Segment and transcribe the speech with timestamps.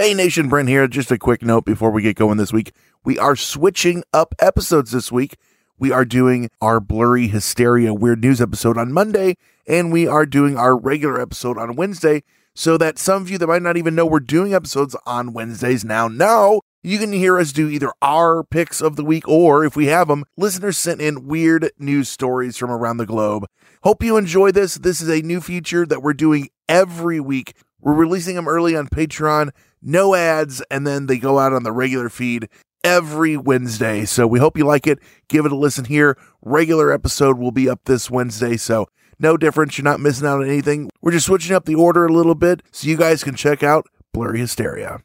[0.00, 0.88] Hey Nation, Brent here.
[0.88, 2.72] Just a quick note before we get going this week.
[3.04, 5.36] We are switching up episodes this week.
[5.78, 10.56] We are doing our blurry hysteria weird news episode on Monday, and we are doing
[10.56, 12.22] our regular episode on Wednesday.
[12.54, 15.84] So that some of you that might not even know we're doing episodes on Wednesdays
[15.84, 19.76] now know you can hear us do either our picks of the week or if
[19.76, 23.44] we have them, listeners sent in weird news stories from around the globe.
[23.82, 24.76] Hope you enjoy this.
[24.76, 27.52] This is a new feature that we're doing every week.
[27.82, 29.50] We're releasing them early on Patreon,
[29.80, 32.48] no ads, and then they go out on the regular feed
[32.84, 34.04] every Wednesday.
[34.04, 34.98] So we hope you like it.
[35.28, 36.18] Give it a listen here.
[36.42, 38.58] Regular episode will be up this Wednesday.
[38.58, 38.86] So
[39.18, 39.78] no difference.
[39.78, 40.90] You're not missing out on anything.
[41.00, 43.86] We're just switching up the order a little bit so you guys can check out
[44.12, 45.00] Blurry Hysteria.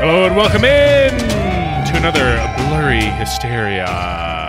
[0.00, 1.18] Hello and welcome in
[1.86, 4.39] to another Blurry Hysteria.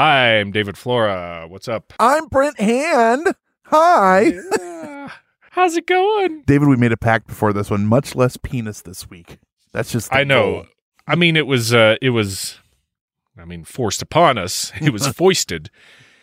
[0.00, 1.44] I'm David Flora.
[1.46, 1.92] What's up?
[2.00, 3.34] I'm Brent Hand.
[3.66, 4.32] Hi.
[4.58, 5.10] Yeah.
[5.50, 6.42] How's it going?
[6.46, 7.84] David, we made a pact before this one.
[7.84, 9.36] Much less penis this week.
[9.74, 10.52] That's just the I know.
[10.52, 10.66] goal.
[11.06, 11.74] I mean, it was.
[11.74, 12.60] Uh, it was.
[13.36, 14.72] I mean, forced upon us.
[14.80, 15.68] It was foisted.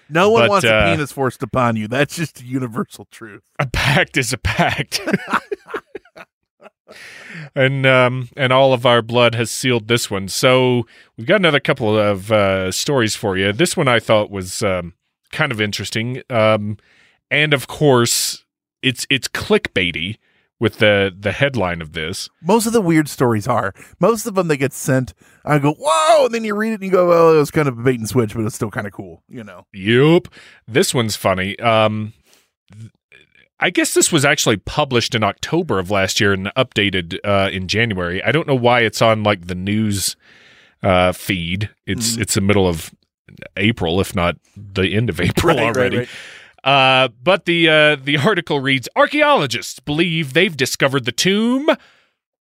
[0.09, 1.87] No one But, wants uh, a penis forced upon you.
[1.87, 3.43] That's just a universal truth.
[3.59, 5.01] A pact is a pact.
[7.55, 10.27] and um, and all of our blood has sealed this one.
[10.27, 10.85] So
[11.17, 13.53] we've got another couple of uh, stories for you.
[13.53, 14.93] This one I thought was um,
[15.31, 16.77] kind of interesting, um,
[17.29, 18.45] and of course
[18.81, 20.17] it's it's clickbaity
[20.59, 22.29] with the the headline of this.
[22.41, 23.73] Most of the weird stories are.
[23.99, 25.13] Most of them that get sent,
[25.45, 27.67] I go, whoa, and then you read it and you go, well, it was kind
[27.67, 29.65] of a bait and switch, but it's still kind of cool, you know.
[29.73, 30.27] Yup.
[30.67, 31.57] This one's funny.
[31.59, 32.13] Um,
[33.59, 37.67] I guess this was actually published in October of last year and updated uh, in
[37.67, 38.23] January.
[38.23, 40.15] I don't know why it's on like the news
[40.83, 41.69] uh, feed.
[41.85, 42.21] It's Mm-hmm.
[42.21, 42.91] it's the middle of
[43.55, 45.97] April, if not the end of April Right, right, already.
[45.97, 46.09] right.
[46.63, 51.69] Uh, but the uh, the article reads: Archaeologists believe they've discovered the tomb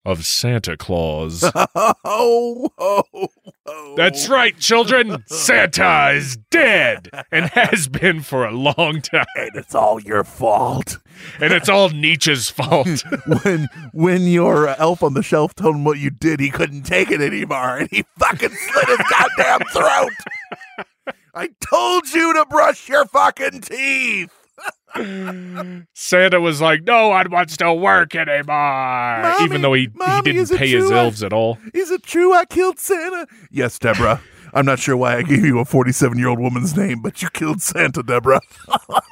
[0.06, 1.42] of Santa Claus.
[2.04, 3.02] oh, oh,
[3.66, 3.94] oh.
[3.96, 5.24] That's right, children.
[5.26, 9.26] Santa is dead and has been for a long time.
[9.34, 10.98] And it's all your fault.
[11.40, 13.02] And it's all Nietzsche's fault.
[13.42, 16.82] when when your uh, elf on the shelf told him what you did, he couldn't
[16.82, 20.12] take it anymore, and he fucking slit his goddamn throat.
[21.34, 24.45] I told you to brush your fucking teeth.
[25.94, 28.44] Santa was like, no one wants to work anymore.
[28.46, 31.58] Mommy, Even though he, Mommy, he didn't pay his true I- elves at all.
[31.74, 33.26] Is it true I killed Santa?
[33.50, 34.20] Yes, Deborah.
[34.54, 37.28] I'm not sure why I gave you a 47 year old woman's name, but you
[37.30, 38.40] killed Santa, Deborah.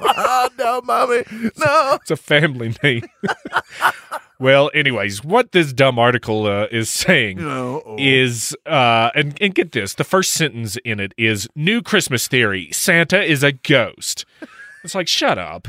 [0.01, 1.23] oh, no, mommy.
[1.59, 1.99] No.
[2.01, 3.03] It's a family name.
[4.39, 7.83] well, anyways, what this dumb article uh, is saying No.
[7.85, 7.97] oh.
[7.99, 12.71] is uh and, and get this the first sentence in it is new christmas theory
[12.73, 14.25] santa is a ghost
[14.85, 15.67] it's like shut up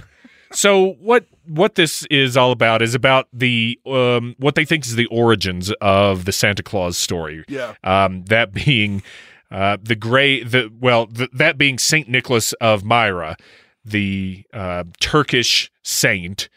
[0.52, 4.96] so what what this is all about is about the um what they think is
[4.96, 7.74] the origins of the santa claus story Yeah.
[7.84, 9.02] um that being
[9.52, 13.38] uh the gray the well the, that being saint nicholas of myra
[13.84, 16.48] the uh turkish saint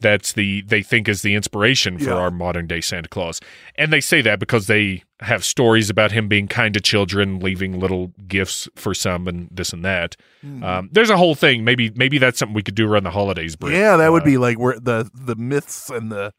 [0.00, 2.16] that's the they think is the inspiration for Yeah.
[2.16, 3.40] our modern day Santa Claus.
[3.76, 7.78] And they say that because they have stories about him being kind to children, leaving
[7.78, 10.16] little gifts for some and this and that.
[10.62, 11.62] Um, there's a whole thing.
[11.64, 13.74] Maybe maybe that's something we could do around the holidays, Brent.
[13.76, 16.32] Yeah, that would Uh, be like where the, the myths and the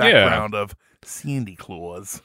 [0.00, 0.12] Yeah.
[0.12, 2.22] background of Sandy Claus.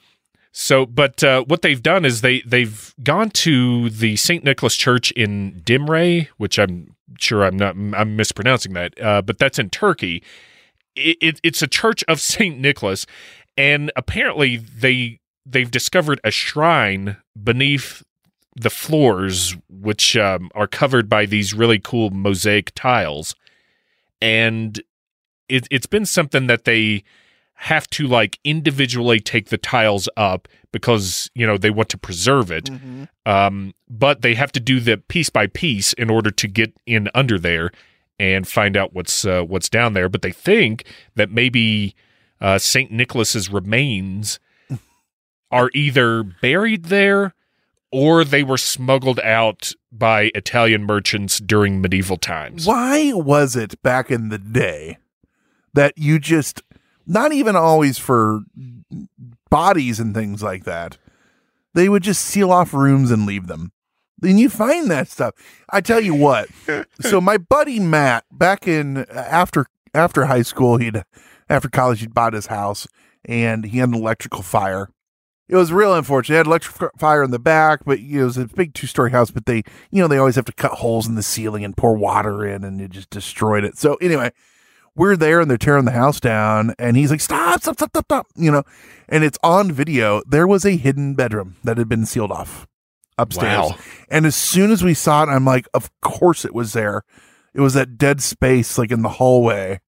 [0.56, 5.10] So, but uh, what they've done is they they've gone to the Saint Nicholas Church
[5.14, 10.22] in Dimre, which I'm sure I'm not I'm mispronouncing that, uh, but that's in Turkey.
[10.96, 13.06] It, it, it's a church of Saint Nicholas,
[13.58, 18.04] and apparently they they've discovered a shrine beneath
[18.56, 23.36] the floors, which um, are covered by these really cool mosaic tiles,
[24.22, 24.82] and
[25.50, 27.04] it, it's been something that they
[27.56, 32.52] have to like individually take the tiles up because you know they want to preserve
[32.52, 32.66] it.
[32.66, 33.08] Mhm.
[33.26, 37.10] um, but they have to do the piece by piece in order to get in
[37.14, 37.72] under there
[38.24, 40.08] and find out what's uh, what's down there.
[40.08, 40.86] But they think
[41.16, 41.96] that maybe
[42.40, 44.40] uh, Saint Nicholas's remains
[45.52, 47.36] are either buried there
[47.92, 52.66] or they were smuggled out by Italian merchants during medieval times.
[52.66, 54.98] Why was it back in the day
[55.74, 56.64] that you just
[57.06, 58.42] not even always for
[59.50, 60.98] bodies and things like that,
[61.74, 63.73] they would just seal off rooms and leave them.
[64.24, 65.36] Then you find that stuff.
[65.70, 66.48] I tell you what.
[67.02, 71.04] so my buddy Matt, back in uh, after after high school, he'd
[71.50, 72.88] after college he'd bought his house
[73.26, 74.90] and he had an electrical fire.
[75.50, 76.36] It was real unfortunate.
[76.36, 78.88] It had electric fire in the back, but you know, it was a big two
[78.88, 79.30] story house.
[79.30, 81.98] But they, you know, they always have to cut holes in the ceiling and pour
[81.98, 83.78] water in, and it just destroyed it.
[83.78, 84.32] So anyway,
[84.96, 87.62] we're there and they're tearing the house down, and he's like, "Stop!
[87.62, 87.76] Stop!
[87.76, 87.90] Stop!
[87.90, 88.06] Stop!
[88.06, 88.64] Stop!" You know,
[89.10, 90.22] and it's on video.
[90.26, 92.68] There was a hidden bedroom that had been sealed off
[93.18, 93.78] upstairs, Wow.
[94.10, 97.04] and as soon as we saw it, I'm like, "Of course it was there."
[97.54, 99.80] It was that dead space, like in the hallway,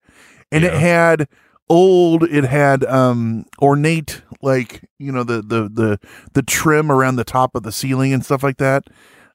[0.53, 1.29] and it had
[1.71, 5.99] old it had um ornate like you know the the the
[6.35, 8.85] the trim around the top of the ceiling and stuff like that.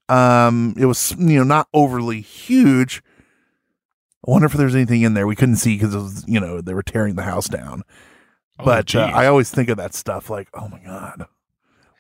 [0.07, 3.01] Um it was you know not overly huge.
[4.27, 6.62] I wonder if there's anything in there we couldn't see because it was you know
[6.62, 7.81] they were tearing the house down.
[8.59, 11.25] Oh, but uh, i always think of that stuff like oh my god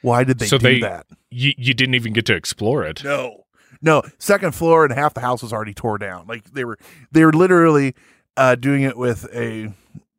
[0.01, 3.03] why did they So do they- that you, you didn't even get to explore it.
[3.03, 3.43] no
[3.81, 6.77] no second floor and half the house was already tore down like they were
[7.11, 7.93] they were literally
[8.35, 9.71] uh doing it with a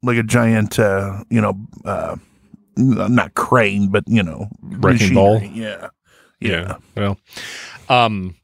[0.03, 2.17] like a giant uh you know uh
[2.77, 5.41] not crane but you know Wrecking ball?
[5.41, 5.61] machinery.
[5.63, 5.89] yeah
[6.43, 7.19] yeah, Well,
[7.91, 8.35] um,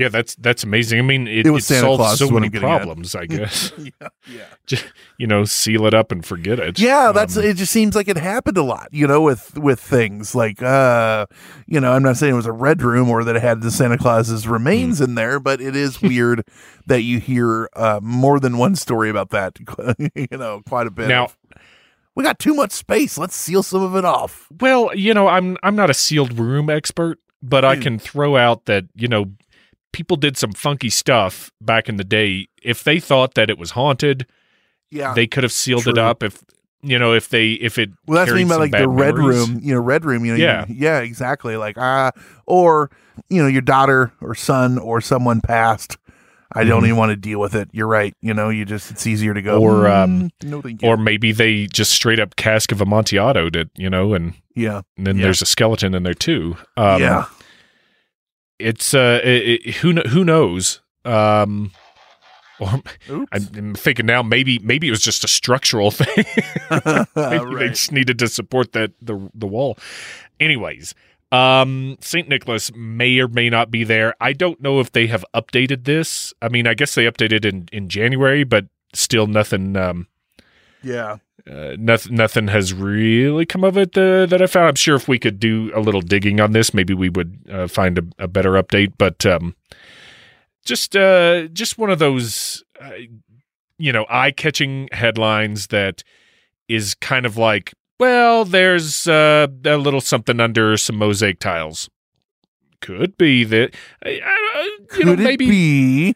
[0.00, 0.98] yeah, that's that's amazing.
[0.98, 2.60] I mean, it, It it Santa solves so many I'm at.
[2.60, 3.14] problems.
[3.14, 4.86] I guess yeah yeah Just,
[5.18, 6.78] you know, seal it up and forget it.
[6.78, 9.80] yeah that's Um, it just seems like it happened a lot you know with with
[9.80, 11.26] things like uh
[11.66, 13.70] you know i'm not saying it was a red room or that it had the
[13.70, 15.04] santa claus's remains Hmm.
[15.04, 16.44] in there but it is weird
[16.86, 19.58] that you hear uh more than one story about that
[20.14, 21.36] you know quite a bit Now- of,
[22.14, 25.56] we got too much space let's seal some of it off Well, you know, I'm
[25.62, 27.82] I'm not a sealed room expert, but I Hmm.
[27.82, 29.26] can throw out that you know
[29.92, 32.48] people did some funky stuff back in the day.
[32.62, 34.26] If they thought that it was haunted,
[34.90, 36.22] yeah they could have sealed it up.
[36.22, 36.42] If
[36.82, 39.14] you know, if they if it Well, that's what I mean by like the red
[39.16, 39.48] memories.
[39.48, 40.64] room, you know, red room, you know, Yeah.
[40.68, 41.56] you- yeah, exactly.
[41.56, 42.10] Like, ah,
[42.46, 42.90] or,
[43.28, 45.98] you know, your daughter or son or someone passed.
[46.52, 46.86] I don't Mhm.
[46.86, 47.68] even want to deal with it.
[47.72, 48.12] You're right.
[48.22, 50.88] You know, you just, it's easier to go, Or, um, "Mm, no, thank you.
[50.88, 54.80] Or maybe they just straight up cask of Amontillado it, you know, and, yeah.
[54.96, 55.24] and then Yeah.
[55.24, 56.56] there's a skeleton in there too.
[56.76, 57.26] Um, yeah.
[58.60, 60.80] It's uh, it, it- who who knows?
[61.04, 61.72] Um,
[62.60, 63.28] or Oops.
[63.56, 66.24] I'm, thinking now maybe maybe it was just a structural thing.
[67.16, 69.78] maybe they just needed to support that the the wall.
[70.38, 70.94] Anyways,
[71.32, 74.14] um, Saint Nicholas may or may not be there.
[74.20, 76.34] I don't know if they have updated this.
[76.42, 79.76] I mean, I guess they updated in in January, but still nothing.
[79.76, 80.06] Um,
[80.82, 81.16] Yeah.
[81.50, 84.68] uh, nothing, nothing has really come of it uh, that I found.
[84.68, 87.66] I'm sure if we could do a little digging on this, maybe we would uh,
[87.68, 88.92] find a, a better update.
[88.98, 89.54] But um,
[90.64, 92.90] just, uh, just one of those, uh,
[93.78, 96.02] you know, eye-catching headlines that
[96.68, 101.90] is kind of like, well, there's uh, a little something under some mosaic tiles.
[102.80, 106.14] Could be that, I- I- you Could know, it maybe be?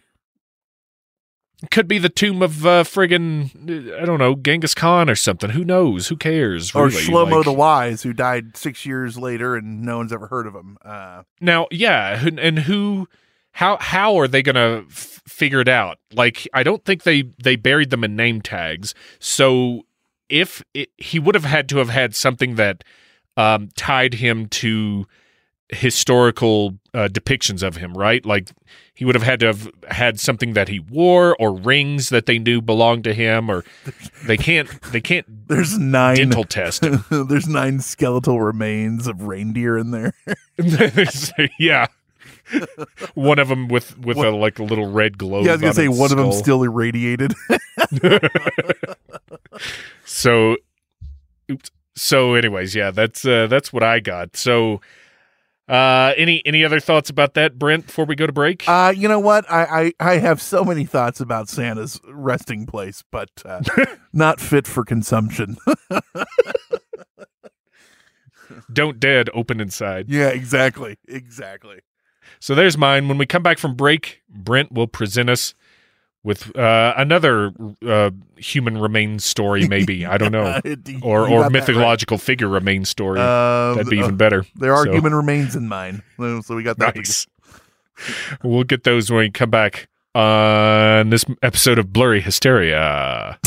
[1.71, 5.51] Could be the tomb of uh, friggin' uh, I don't know Genghis Khan or something.
[5.51, 6.09] Who knows?
[6.09, 6.75] Who cares?
[6.75, 7.03] Or really?
[7.03, 10.55] Shlomo Like- the Wise, who died six years later and no one's ever heard of
[10.55, 10.77] him.
[10.85, 13.09] Uh, now, yeah, and who?
[13.53, 15.99] How how are they gonna f- figure it out?
[16.13, 18.95] Like, I don't think they they buried them in name tags.
[19.21, 19.83] So
[20.29, 22.83] if it, he would have had to have had something that
[23.37, 25.07] um, tied him to
[25.71, 28.25] historical uh, depictions of him, right?
[28.25, 28.51] Like
[28.95, 32.39] he would have had to have had something that he wore or rings that they
[32.39, 33.65] knew belonged to him, or
[34.27, 36.17] they can't they can't there's nine.
[36.17, 40.15] dental test there's nine skeletal remains of reindeer in there.
[41.59, 41.87] yeah.
[43.15, 45.47] one of them with with a like a little red globe.
[45.47, 47.33] yeah, I was gonna on say one of them still irradiated.
[50.15, 50.57] So,
[51.51, 51.71] oops.
[51.97, 54.37] So, anyways, yeah, that's uh, that's what I got.
[54.37, 54.81] So,
[55.69, 57.87] uh, any any other thoughts about that, Brent?
[57.87, 59.51] Before we go to break, Uh, you know what?
[59.51, 63.63] I, I, I have so many thoughts about Santa's resting place, but uh,
[64.13, 65.57] not fit for consumption.
[68.73, 70.09] don't dead, open inside.
[70.09, 70.99] yeah, exactly.
[71.09, 71.81] Exactly.
[72.41, 73.09] So there's mine.
[73.09, 75.55] When we come back from break, Brent will present us
[76.25, 77.53] with uh, another
[77.87, 80.05] uh, human remains story, maybe.
[80.07, 80.59] I don't know.
[81.03, 83.21] Or, or mythological figure remains story.
[83.21, 83.75] right.
[83.75, 84.45] That'd be Um, even better.
[84.57, 86.97] There are So- human remains in mine, so we got that.
[87.05, 87.27] Nice.
[88.43, 93.39] we'll get those when we come back on this episode of Blurry Hysteria.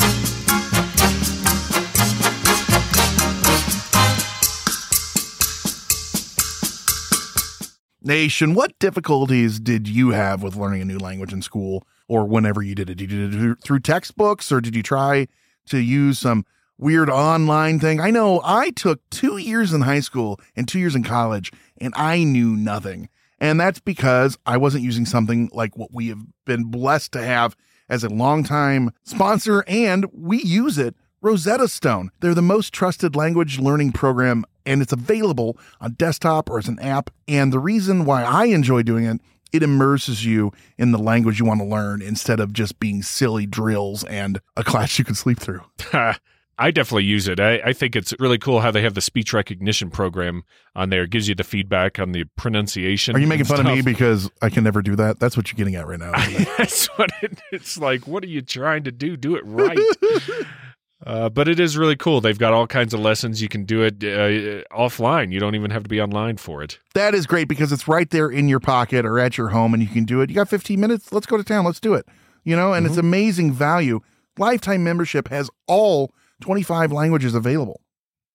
[8.03, 12.61] Nation, what difficulties did you have with learning a new language in school or whenever
[12.61, 12.95] you did it?
[12.95, 15.27] Did you do it through- textbooks or did you try
[15.67, 16.45] to use some
[16.77, 17.99] weird online thing?
[17.99, 21.93] I know I took two years in high school and two years in college and
[21.95, 23.09] I knew nothing.
[23.39, 27.55] And that's because I wasn't using something like what we have been blessed to have
[27.89, 32.11] as a longtime sponsor, and we use it Rosetta Stone.
[32.19, 36.79] They're the most trusted language learning program, and it's available on desktop or as an
[36.79, 37.09] app.
[37.27, 41.45] And the reason why I enjoy doing it, it immerses you in the language you
[41.45, 45.39] want to learn instead of just being silly drills and a class you can sleep
[45.39, 45.61] through.
[46.59, 47.39] I definitely use it.
[47.39, 50.43] I, I think it's really cool how they have the speech recognition program
[50.75, 51.03] on there.
[51.03, 53.15] It gives you the feedback on the pronunciation.
[53.15, 55.19] Are you making fun of me because I can never do that?
[55.19, 56.13] That's what you're getting at right now.
[56.57, 58.07] That's what it, it's like.
[58.07, 59.15] What are you trying to do?
[59.15, 59.77] Do it right.
[61.07, 62.19] uh, but it is really cool.
[62.19, 63.41] They've got all kinds of lessons.
[63.41, 65.31] You can do it uh, offline.
[65.31, 66.79] You don't even have to be online for it.
[66.95, 69.81] that is great because it's right there in your pocket or at your home and
[69.81, 70.29] you can do it.
[70.29, 71.13] You got 15 minutes.
[71.13, 71.63] Let's go to town.
[71.63, 72.05] Let's do it.
[72.43, 74.01] You know, and it's amazing value.
[74.37, 76.11] Lifetime membership has all
[76.41, 77.81] 25 languages available.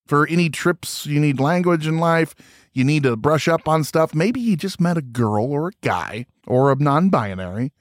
[0.06, 2.34] For any trips you need language in life,
[2.72, 4.14] you need to brush up on stuff.
[4.14, 7.72] Maybe you just met a girl or a guy or a non binary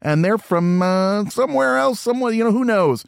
[0.00, 3.04] and they're from uh, somewhere else, somewhere, you know, who knows?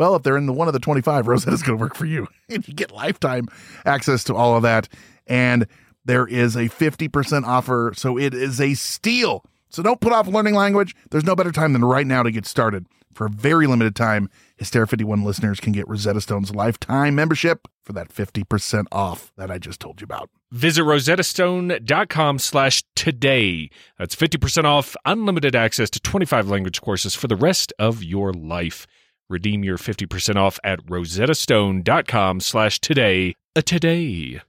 [0.00, 2.26] Well, if they're in the one of the 25, Rosetta's going to work for you.
[2.48, 3.46] And you get lifetime
[3.84, 4.88] access to all of that.
[5.28, 5.68] And
[6.04, 7.92] there is a 50% offer.
[7.94, 9.44] So it is a steal.
[9.68, 10.96] So don't put off learning language.
[11.12, 12.86] There's no better time than right now to get started.
[13.12, 17.92] For a very limited time, Hysteria 51 listeners can get Rosetta Stone's lifetime membership for
[17.92, 20.28] that 50% off that I just told you about.
[20.50, 23.70] Visit rosettastone.com slash today.
[23.96, 28.88] That's 50% off unlimited access to 25 language courses for the rest of your life.
[29.30, 33.34] Redeem your 50% off at rosettastone.com slash today.
[33.56, 34.42] A today.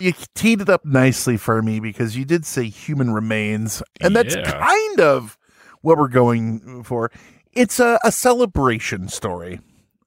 [0.00, 3.82] You teed it up nicely for me because you did say human remains.
[4.02, 4.50] And that's Yeah.
[4.60, 5.38] kind of
[5.80, 7.10] what we're going for.
[7.54, 9.60] It's a, a celebration story.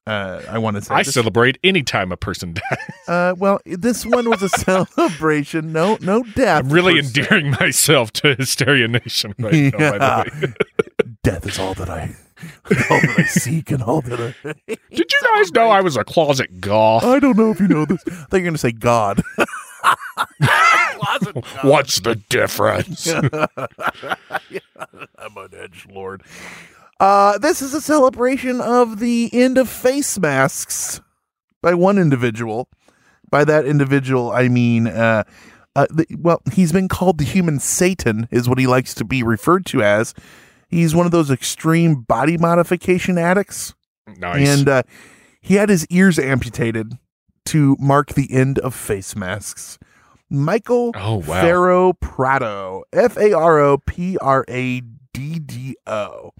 [0.07, 0.95] Uh, I want to say.
[0.95, 2.77] I This- celebrate any time a person dies.
[3.07, 4.49] Uh, well, this one was a
[4.97, 5.71] celebration.
[5.73, 6.63] No, no death.
[6.65, 7.07] I'm really per se.
[7.21, 10.53] endearing myself to Hysteria Nation right now, by the way.
[11.23, 12.15] Death is all that I,
[12.89, 14.33] all that I seek, and all that I.
[14.95, 17.03] Did you guys know I was a closet goth?
[17.03, 18.01] I don't know if you know this.
[18.07, 19.21] I thought you were going to say God.
[21.63, 23.07] What's the difference?
[23.11, 23.29] I'm
[25.37, 26.23] an edge lord.
[26.99, 31.01] Uh, this is a celebration of the end of face masks
[31.61, 32.69] by one individual.
[33.29, 35.25] By that individual, I mean, uh,
[35.75, 39.21] uh, the, well, he's been called the human Satan, is what he likes to be
[39.21, 40.13] referred to as.
[40.69, 43.73] He's one of those extreme body modification addicts,
[44.17, 44.47] nice.
[44.47, 44.83] and uh,
[45.41, 46.97] he had his ears amputated
[47.47, 49.77] to mark the end of face masks.
[50.29, 51.41] Michael oh, wow.
[51.41, 52.83] Faro Prado.
[52.91, 54.81] F A R O P R A
[55.13, 56.31] D D O.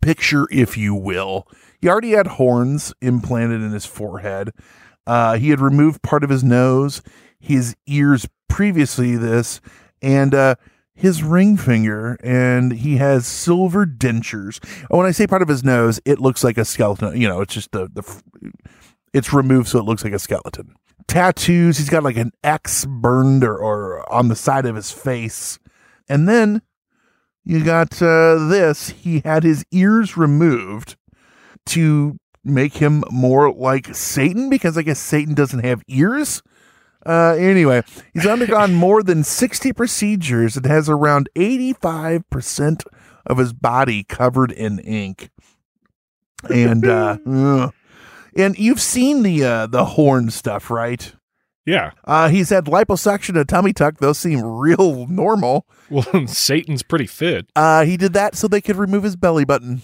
[0.00, 1.46] Picture, if you will.
[1.80, 4.52] He already had horns implanted in his forehead.
[5.06, 7.02] Uh, he had removed part of his nose,
[7.38, 9.60] his ears previously this,
[10.02, 10.54] and uh,
[10.94, 14.62] his ring finger, and he has silver dentures.
[14.88, 17.20] And when I say part of his nose, it looks like a skeleton.
[17.20, 18.52] You know, it's just the the
[19.12, 20.74] it's removed so it looks like a skeleton.
[21.08, 21.78] Tattoos.
[21.78, 25.58] He's got like an X burned or, or on the side of his face,
[26.08, 26.62] and then
[27.44, 28.90] you got uh, this.
[28.90, 30.96] He had his ears removed
[31.66, 36.42] to make him more like Satan because I guess Satan doesn't have ears.
[37.04, 37.82] Uh, anyway,
[38.12, 42.84] he's undergone more than 60 procedures and has around 85%
[43.26, 45.30] of his body covered in ink.
[46.48, 47.18] And, uh,
[48.36, 51.14] and you've seen the, uh, the horn stuff, right?
[51.66, 51.90] Yeah.
[52.04, 53.98] Uh, he's had liposuction and tummy tuck.
[53.98, 55.66] Those seem real normal.
[55.90, 57.46] Well, Satan's pretty fit.
[57.54, 59.82] Uh, he did that so they could remove his belly button.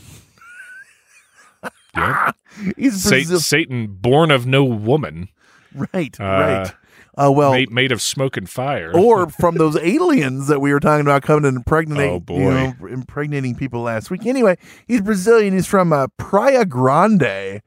[1.94, 2.32] Yeah.
[2.76, 5.28] He's Sa- Satan, born of no woman,
[5.74, 6.72] right, Uh, right.
[7.18, 8.92] Uh, well, made, made of smoke and fire.
[8.94, 12.74] or from those aliens that we were talking about coming and impregnating, Oh, you know,
[12.90, 14.26] impregnating people last week.
[14.26, 14.56] Anyway,
[14.86, 15.54] he's Brazilian.
[15.54, 17.62] He's from uh, Praia Grande.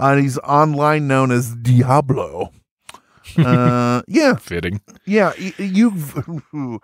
[0.00, 2.52] Uh, he's online known as Diablo.
[3.36, 4.80] Uh, yeah, Fitting.
[5.04, 5.32] yeah.
[5.36, 5.92] You,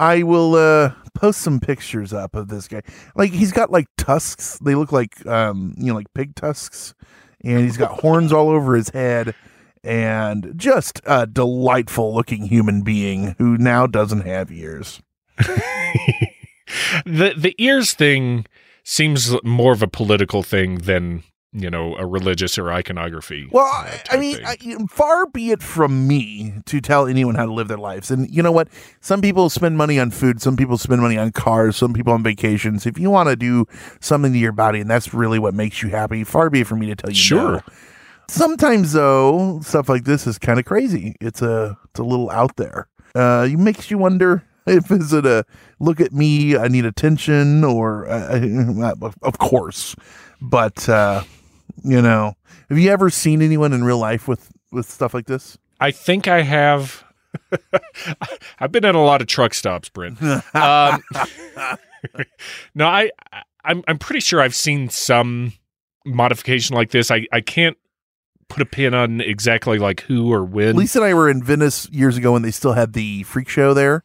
[0.00, 2.82] I will uh, post some pictures up of this guy.
[3.16, 4.58] Like he's got like tusks.
[4.58, 6.94] They look like um, you know, like pig tusks,
[7.42, 9.34] and he's got horns all over his head.
[9.84, 15.00] And just a delightful looking human being who now doesn't have ears.
[17.06, 18.44] the the ears thing
[18.84, 21.22] seems more of a political thing than
[21.52, 23.48] you know a religious or iconography.
[23.50, 24.38] Well, uh, I, mean.
[24.44, 24.56] I,
[24.88, 28.10] far be it from me to tell anyone how to live their lives.
[28.10, 28.68] And you know what?
[29.00, 30.42] Some people spend money on food.
[30.42, 31.76] Some people spend money on cars.
[31.76, 32.86] Some people on vacations.
[32.86, 33.66] If you want to do
[34.00, 36.80] something to your body and that's really what makes you happy, far be it from
[36.80, 37.52] me to tell you Sure.
[37.52, 37.60] no.
[38.28, 41.16] Sometimes though, stuff like this is kind of crazy.
[41.20, 42.88] It's a it's a little out there.
[43.14, 45.46] Uh, it makes you wonder if is it a
[45.80, 49.96] look at me, I need attention, or uh, of course,
[50.42, 51.22] but uh,
[51.84, 52.34] you know,
[52.68, 55.58] have you ever seen anyone in real life with with stuff like this?
[55.80, 57.04] I think I have.
[58.58, 60.18] I've been at a lot of truck stops, Brent.
[60.54, 61.02] Um,
[62.74, 63.10] no, I,
[63.64, 65.52] I'm I'm pretty sure I've seen some
[66.06, 67.10] modification like this.
[67.10, 67.76] I I can't
[68.48, 70.76] put a pin on exactly like who or when.
[70.76, 73.74] Lisa and I were in Venice years ago when they still had the freak show
[73.74, 74.04] there,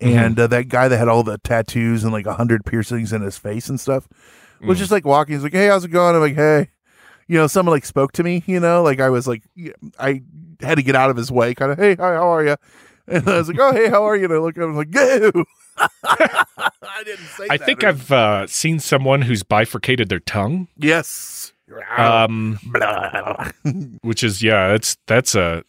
[0.00, 0.18] Mm-hmm.
[0.18, 3.22] and uh, that guy that had all the tattoos and like a hundred piercings in
[3.22, 4.08] his face and stuff
[4.60, 4.80] was Mm.
[4.80, 5.34] just like walking.
[5.36, 6.70] He's like, "Hey, how's it going?" I'm like, "Hey."
[7.28, 9.42] You know, someone like spoke to me, you know, like I was like,
[9.98, 10.22] I
[10.60, 12.56] had to get out of his way, kind of, hey, hi, how are you?
[13.08, 14.24] And I was like, oh, hey, how are you?
[14.24, 15.44] And I look at him like, go.
[16.04, 20.68] I didn't say I think I've uh, seen someone who's bifurcated their tongue.
[20.76, 21.52] Yes.
[21.96, 22.58] Um,
[24.02, 25.64] which is yeah, that's that's a.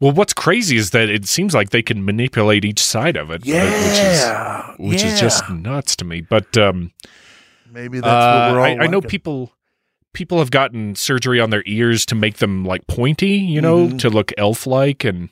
[0.00, 3.42] Well, what's crazy is that it seems like they can manipulate each side of it,
[3.42, 4.70] uh, yeah.
[4.76, 6.20] which is which is just nuts to me.
[6.20, 6.92] But um,
[7.70, 9.52] Maybe that's uh, what we're all I, I know people
[10.14, 13.98] people have gotten surgery on their ears to make them like pointy, you know, Mhm.
[13.98, 15.28] to look elf like, and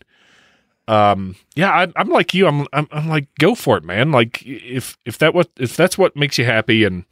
[0.89, 2.47] um, yeah, I, I'm like you.
[2.47, 4.11] I'm, I'm I'm like go for it, man.
[4.13, 7.05] Like if if that what if that's what makes you happy and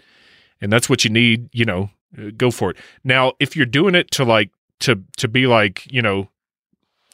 [0.60, 2.76] and that's what you need, you know, uh, go for it.
[3.04, 6.28] Now, if you're doing it to like to to be like, you know,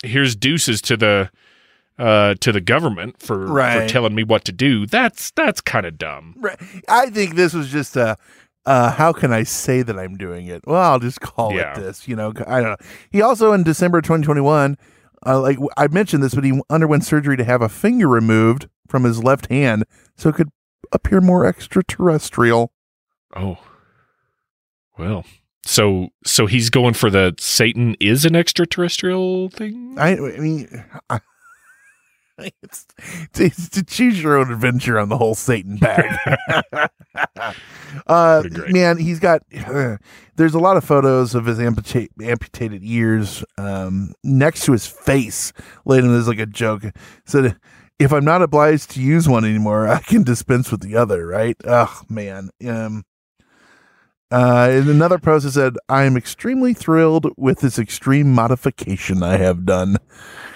[0.02, 1.30] here's deuces to the
[1.98, 4.86] uh to the government for for telling me what to do.
[4.86, 6.34] That's that's kind of dumb.
[6.38, 6.58] Right.
[6.88, 8.16] I think this was just a.
[8.66, 10.62] Uh, how can I say that I'm doing it?
[10.66, 11.72] Well, I'll just call Yeah.
[11.78, 12.06] it this.
[12.08, 12.76] You know, I don't know.
[13.10, 14.76] He also in December 2021,
[15.24, 19.04] uh, like I mentioned this, but he underwent surgery to have a finger removed from
[19.04, 19.84] his left hand
[20.16, 20.48] so it could
[20.92, 22.72] appear more extraterrestrial.
[23.34, 23.58] Oh.
[24.98, 25.24] Well,
[25.64, 29.94] so so he's going for the Satan is an extraterrestrial thing?
[29.98, 31.20] I, I mean, I,
[32.62, 32.86] it's,
[33.34, 36.16] it's to choose your own adventure on the whole Satan bag.
[38.06, 39.42] uh, man, he's got.
[40.36, 45.52] there's a lot of photos of his amputa- amputated ears um, next to his face.
[45.84, 46.84] Later, there's like a joke
[47.24, 47.56] said,
[47.98, 51.56] "If I'm not obliged to use one anymore, I can dispense with the other." Right?
[51.64, 52.50] Oh man.
[52.66, 53.04] Um.
[54.28, 59.64] Uh, in another post, said, "I am extremely thrilled with this extreme modification I have
[59.64, 59.98] done."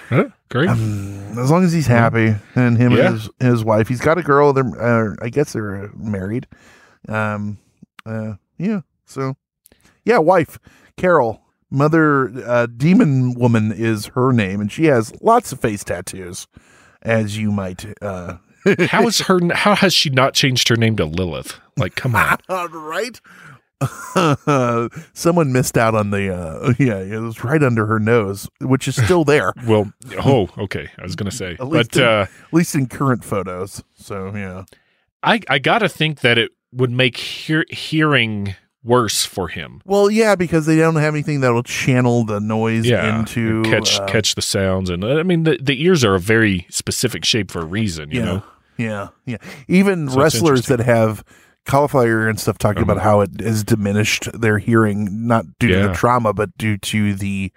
[0.09, 0.25] Huh?
[0.51, 0.69] Great.
[0.69, 3.07] Um, as long as he's happy and him Yeah.
[3.07, 4.51] and his, his wife, he's got a girl.
[4.53, 4.65] They're,
[5.11, 6.45] uh, I guess they're uh, married.
[7.07, 7.57] Um,
[8.05, 8.81] uh, yeah.
[9.05, 9.35] So,
[10.05, 10.59] yeah, wife
[10.97, 16.47] Carol, mother uh, demon woman is her name, and she has lots of face tattoos,
[17.01, 17.85] as you might.
[18.01, 18.37] Uh,
[18.89, 21.59] how is her how has she not changed her name to Lilith?
[21.77, 22.37] Like come on.
[22.49, 23.19] right.
[25.13, 28.95] Someone missed out on the uh yeah it was right under her nose which is
[28.95, 29.91] still there well,
[30.25, 30.89] oh, okay.
[30.99, 31.53] I was going to say.
[31.59, 34.63] At least But in- uh at least in current photos so yeah
[35.23, 39.79] I I got to think that it would make hear, hearing worse for him.
[39.85, 44.05] Well, yeah, because they don't have anything that'll channel the noise Yeah, into catch uh,
[44.07, 47.61] catch the sounds and I mean the, the ears are a very specific shape for
[47.61, 48.43] a reason, you yeah, know.
[48.77, 49.37] yeah, yeah.
[49.67, 51.23] Even So wrestlers that have
[51.65, 53.01] cauliflower ear and stuff talking about Mhm.
[53.03, 57.51] how it has diminished their hearing, not due to the trauma, but due to the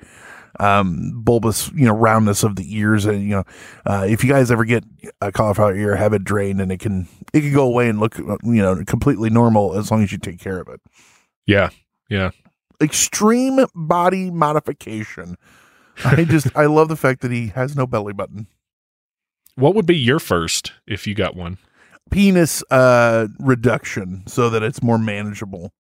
[0.61, 3.43] um bulbous you know roundness of the ears and you know
[3.87, 4.85] uh if you guys ever get
[5.21, 8.17] a cauliflower ear have it drained and it can it can go away and look
[8.21, 10.81] uh, you know completely normal as long as you take care of it
[11.45, 11.71] Yeah.
[12.09, 12.31] Yeah.
[12.81, 15.37] extreme body modification
[16.05, 18.47] i just i love the fact that he has no belly button
[19.57, 21.59] What would be your first if you got one?
[22.14, 25.72] Penis uh reduction so that it's more manageable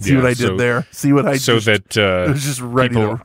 [0.00, 1.96] see Yeah, what i did so- there see what i did so just, that
[2.28, 3.24] uh, was just ready people- to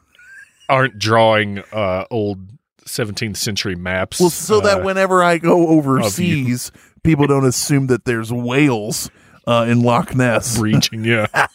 [0.68, 2.48] aren't drawing uh, old
[2.86, 4.20] 17th century maps.
[4.20, 6.72] well so that uh, whenever i go overseas
[7.04, 9.10] people don't assume that there's whales
[9.48, 11.26] uh in loch ness breaching, yeah.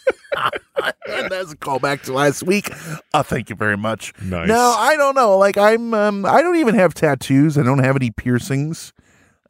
[1.07, 2.71] That's a callback to last week.
[3.13, 4.13] Uh, thank you very much.
[4.21, 4.49] Nice.
[4.49, 5.39] No, I don't know.
[5.39, 7.57] Like I'm, um, I don't even have tattoos.
[7.57, 8.93] I don't have any piercings.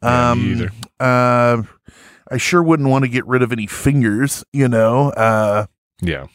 [0.05, 0.71] Um, either.
[0.99, 1.63] Uh,
[2.31, 4.43] I sure wouldn't want to get rid of any fingers.
[4.53, 5.09] You know.
[5.11, 5.65] Uh,
[6.01, 6.27] Yeah.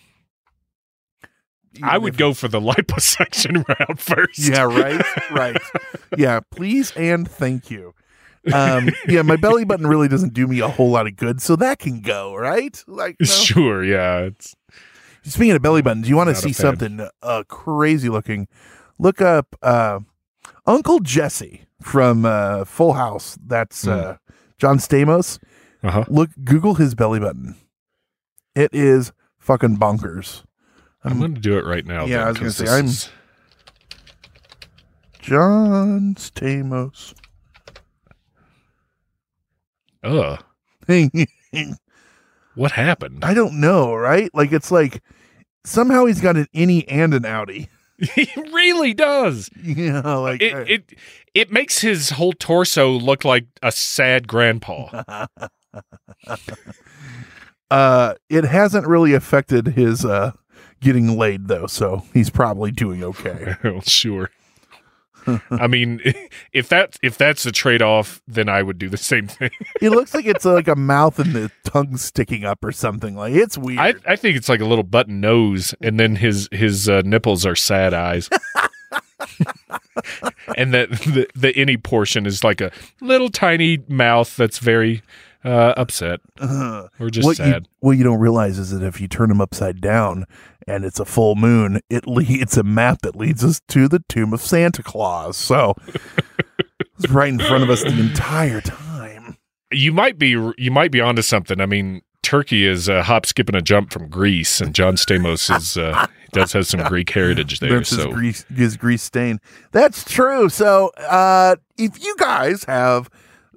[1.82, 4.38] I would go for the liposuction route first.
[4.38, 5.56] Yeah, right, right.
[6.18, 7.94] Yeah, please and thank you.
[8.52, 11.56] Um, yeah, my belly button really doesn't do me a whole lot of good, so
[11.56, 12.82] that can go, right?
[12.86, 13.26] Like, no.
[13.26, 14.20] Sure, yeah.
[14.20, 14.56] It's
[15.22, 18.48] speaking of belly buttons, you want to see something uh, crazy looking?
[18.98, 20.00] Look up uh,
[20.66, 23.38] Uncle Jesse from uh, Full House.
[23.44, 23.90] That's Hmm.
[23.90, 24.14] uh,
[24.58, 25.38] John Stamos.
[25.82, 26.04] uh-huh.
[26.08, 27.56] Look, Google his belly button.
[28.54, 30.42] It is fucking bonkers.
[31.04, 32.04] I'm going to do it right now.
[32.04, 33.08] Yeah, I was going to say, I'm- is-
[35.20, 37.14] John Stamos.
[40.02, 40.42] Ugh.
[42.56, 43.24] What happened?
[43.24, 44.28] I don't know, right?
[44.34, 45.02] Like it's like
[45.64, 47.68] somehow he's got an innie and an outie.
[48.14, 49.50] he really does.
[49.62, 50.92] Yeah, like It, uh, it
[51.34, 55.26] it makes his whole torso look like a sad grandpa.
[57.70, 60.32] uh it hasn't really affected his uh
[60.80, 63.54] getting laid though, so he's probably doing okay.
[63.64, 64.30] well, sure.
[65.50, 66.00] I mean,
[66.52, 69.50] if that if that's the trade off, then I would do the same thing.
[69.80, 73.16] it looks like it's like a mouth and the tongue sticking up or something.
[73.16, 73.78] Like it's weird.
[73.78, 77.46] I, I think it's like a little button nose, and then his his uh, nipples
[77.46, 78.28] are sad eyes,
[80.56, 85.02] and that the the any portion is like a little tiny mouth that's very
[85.44, 87.62] uh, upset Uh, or just what sad.
[87.66, 90.26] You, what you don't realize is that if you turn them upside down
[90.66, 94.02] and it's a full moon, it le- it's a map that leads us to the
[94.08, 95.36] tomb of Santa Claus.
[95.36, 95.74] So
[96.98, 99.36] it's right in front of us the entire time.
[99.72, 101.60] You might be you might be onto something.
[101.60, 105.54] I mean, Turkey is a hop, skip, and a jump from Greece, and John Stamos
[105.56, 107.70] is uh, does have some Greek heritage there.
[107.76, 109.40] That's his So grease, his grease stain.
[109.72, 110.48] That's true.
[110.48, 113.08] So, uh, if you guys have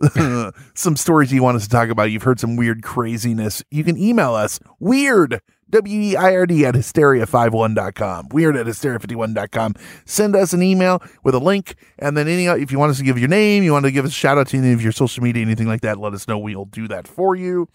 [0.75, 3.97] some stories you want us to talk about, you've heard some weird craziness, you can
[3.97, 8.29] email us weird, W E I R D, at hysteria51.com.
[8.29, 9.75] Weird at hysteria51.com.
[10.05, 11.75] Send us an email with a link.
[11.99, 14.05] And then, any if you want us to give your name, you want to give
[14.05, 16.27] us a shout out to any of your social media, anything like that, let us
[16.27, 16.37] know.
[16.37, 17.67] We'll do that for you.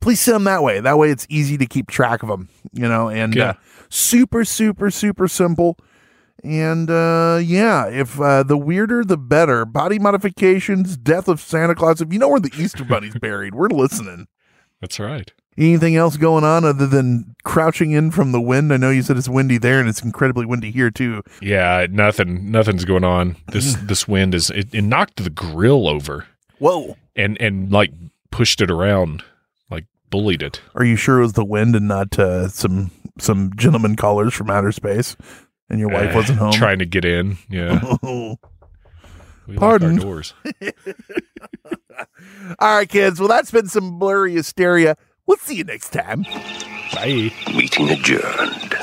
[0.00, 0.80] Please send them that way.
[0.80, 3.50] That way, it's easy to keep track of them, you know, and Yeah.
[3.50, 3.54] uh,
[3.88, 5.78] super, super, super simple.
[6.44, 9.64] And uh, yeah, if uh, the weirder, the better.
[9.64, 12.02] Body modifications, death of Santa Claus.
[12.02, 14.28] If you know where the Easter Bunny's buried, we're listening.
[14.80, 15.32] that's right.
[15.56, 18.72] Anything else going on other than crouching in from the wind?
[18.72, 21.22] I know you said it's windy there, and it's incredibly windy here too.
[21.40, 23.36] Yeah, nothing nothing's going on.
[23.52, 26.26] This this wind is it, it knocked the grill over
[26.58, 26.96] Whoa!
[27.14, 27.92] and and like
[28.32, 29.22] pushed it around,
[29.70, 30.60] like bullied it.
[30.74, 34.50] Are you sure it was the wind and not uh, some some gentleman callers from
[34.50, 35.16] outer space?
[35.70, 36.52] And your wife Uh, wasn't home.
[36.52, 37.38] trying to get in.
[37.48, 37.80] Yeah,
[39.46, 39.98] we Pardon?
[39.98, 40.34] our doors.
[42.60, 43.18] right, kids.
[43.18, 44.96] Well, that's been some blurry hysteria.
[45.26, 46.22] We'll see you next time.
[46.92, 47.32] Bye.
[47.54, 48.74] Meeting adjourned.